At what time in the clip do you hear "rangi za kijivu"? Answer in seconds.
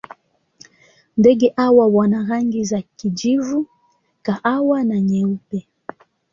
2.29-3.65